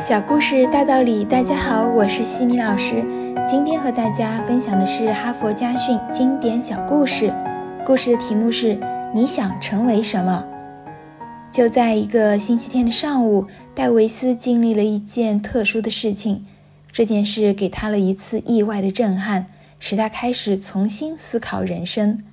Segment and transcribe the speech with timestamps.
[0.00, 3.04] 小故事大道理，大家好，我是西米老师。
[3.46, 7.30] 今天和大家分享的是《哈佛家训》经典小故事。
[7.84, 8.80] 故事的题目是：
[9.14, 10.42] 你想成为什么？
[11.52, 16.46] 就在一个星期天的上午，戴维斯经历了一件特殊的事情。
[16.90, 19.44] 这件事给他了一次意外的震撼，
[19.78, 22.24] 使他开始重新思考人生。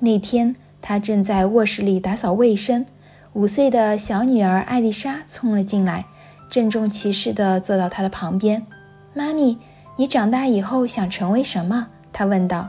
[0.00, 2.84] 那天，他正在卧室里打扫卫生，
[3.32, 6.04] 五岁的小女儿艾丽莎冲了进来。
[6.50, 8.66] 郑重其事地坐到他的旁边，
[9.14, 9.56] 妈咪，
[9.96, 11.86] 你长大以后想成为什么？
[12.12, 12.68] 他问道。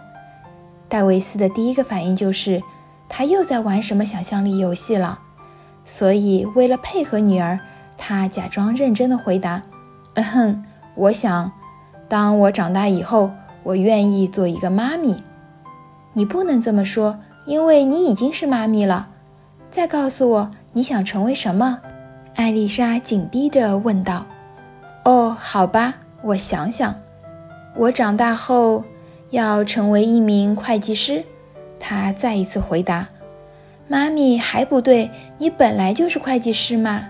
[0.87, 2.61] 戴维斯的第一个反应就是，
[3.09, 5.19] 他又在玩什么想象力游戏了。
[5.83, 7.59] 所以，为了配合女儿，
[7.97, 9.63] 他假装认真地回答
[10.13, 10.63] ：“嗯哼，
[10.93, 11.51] 我想，
[12.07, 13.31] 当我长大以后，
[13.63, 15.17] 我愿意做一个妈咪。”
[16.13, 19.07] 你不能这么说，因为你已经是妈咪了。
[19.71, 21.79] 再告诉我，你想成为什么？
[22.41, 24.25] 艾丽莎紧逼着问道
[25.05, 26.95] ：“哦，好吧，我想想。
[27.75, 28.83] 我长大后
[29.29, 31.23] 要成为一名会计师。”
[31.79, 33.07] 她再一次回答
[33.87, 37.09] ：“妈咪，还不对，你本来就是会计师嘛。”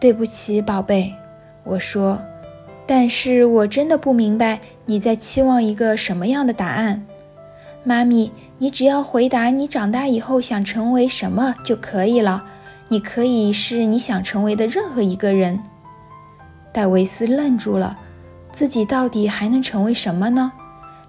[0.00, 1.14] 对不起，宝贝，
[1.62, 2.20] 我说。
[2.84, 7.06] 但是我真的不明白你在期望一个什么样的答案。
[7.84, 12.44] 妈咪，你只要回答你长大以后想成为什么就可以了。
[12.92, 15.58] 你可以是你想成为的任何一个人。
[16.74, 17.98] 戴维斯愣住了，
[18.52, 20.52] 自己到底还能成为什么呢？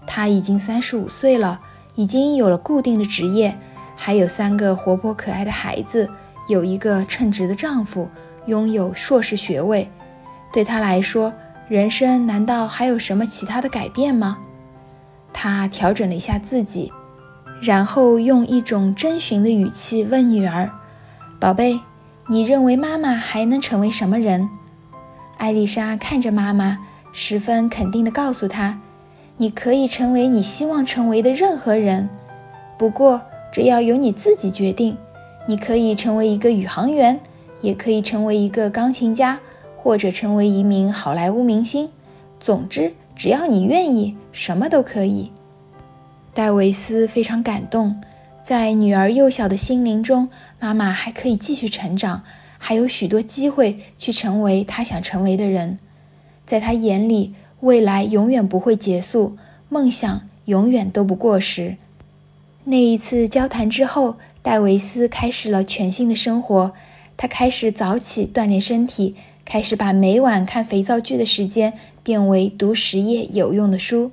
[0.08, 1.60] 他已经三十五岁了，
[1.96, 3.54] 已经有了固定的职业，
[3.98, 6.10] 还有三个活泼可爱的孩子，
[6.48, 8.08] 有一个称职的丈夫，
[8.46, 9.92] 拥有硕士学位。
[10.54, 11.34] 对他来说，
[11.68, 14.38] 人生难道还有什么其他的改变吗？
[15.34, 16.94] 他调整了一下自己，
[17.62, 20.72] 然后用一种征询的语气问女儿。
[21.40, 21.80] 宝贝，
[22.28, 24.50] 你认为妈妈还能成为什么人？
[25.38, 26.80] 艾丽莎看着妈妈，
[27.12, 28.80] 十分肯定地告诉她
[29.36, 32.08] ：“你可以成为你希望成为的任何人，
[32.78, 33.22] 不过
[33.52, 34.96] 这要由你自己决定。
[35.46, 37.20] 你可以成为一个宇航员，
[37.60, 39.38] 也可以成为一个钢琴家，
[39.76, 41.90] 或者成为一名好莱坞明星。
[42.40, 45.30] 总之，只要你愿意，什么都可以。”
[46.34, 48.00] 戴维斯非常感动。
[48.44, 50.28] 在女儿幼小的心灵中，
[50.60, 52.24] 妈妈还可以继续成长，
[52.58, 55.80] 还有许多机会去成为她想成为的人。
[56.46, 59.38] 在她眼里，未来永远不会结束，
[59.70, 61.78] 梦想永远都不过时。
[62.66, 66.74] 那一次交谈之后，戴维斯开始了全新的生活。
[67.16, 69.16] 他开始早起锻炼身体，
[69.46, 71.72] 开始把每晚看肥皂剧的时间
[72.04, 74.12] 变为读十页有用的书。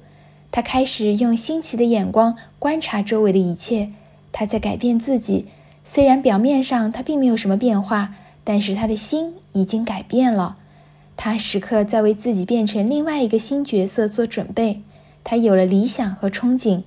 [0.52, 3.90] 他开始用新奇的眼光观察周围的一切。
[4.32, 5.46] 他在改变自己，
[5.84, 8.14] 虽然表面上他并没有什么变化，
[8.44, 10.58] 但是他的心已经改变了。
[11.16, 14.82] 他时刻在为自己变成另外一个新角色做准备。
[15.22, 16.82] 他有了理想和憧憬。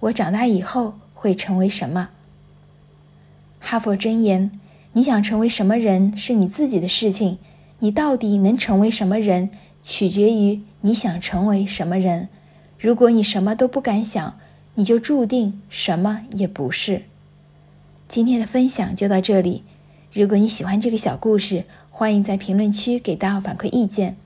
[0.00, 2.08] 我长大以后会成为什么？
[3.60, 4.50] 哈佛箴言：
[4.94, 7.38] 你想成为什么人是你自己的事情，
[7.78, 9.50] 你到底能成为什么人，
[9.82, 12.28] 取决于你想成为什么人。
[12.78, 14.38] 如果你什么都不敢想，
[14.78, 17.02] 你就注定什么也不是。
[18.08, 19.64] 今天的分享就到这里。
[20.12, 24.16] 如果你喜欢这个小故事，欢迎在评论区给到反馈意见。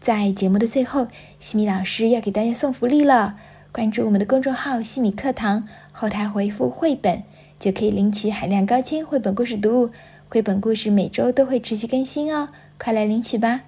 [0.00, 1.06] 在节目的最后，
[1.38, 3.36] 西米老师要给大家送福利了。
[3.70, 7.22] 关注我们的公众号“西米课堂”，后台回复“绘本”
[7.60, 9.90] 就可以领取海量高清绘本故事读物。
[10.28, 12.48] 绘本故事每周都会持续更新哦，
[12.78, 13.60] 快来领取吧！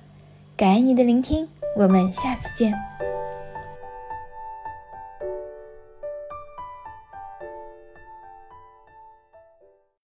[0.56, 3.11] 感恩你的聆听，我们下次见。